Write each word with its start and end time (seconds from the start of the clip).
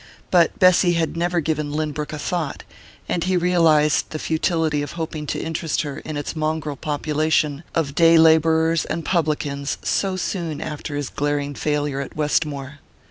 But 0.31 0.57
Bessy 0.57 0.93
had 0.93 1.15
never 1.15 1.41
given 1.41 1.71
Lynbrook 1.71 2.11
a 2.11 2.17
thought, 2.17 2.63
and 3.07 3.23
he 3.23 3.37
realized 3.37 4.09
the 4.09 4.17
futility 4.17 4.81
of 4.81 4.93
hoping 4.93 5.27
to 5.27 5.39
interest 5.39 5.83
her 5.83 5.99
in 5.99 6.17
its 6.17 6.35
mongrel 6.35 6.75
population 6.75 7.63
of 7.75 7.93
day 7.93 8.17
labourers 8.17 8.83
and 8.85 9.05
publicans 9.05 9.77
so 9.83 10.15
soon 10.15 10.59
after 10.59 10.95
his 10.95 11.09
glaring 11.09 11.53
failure 11.53 12.01
at 12.01 12.15
Westmore. 12.15 12.79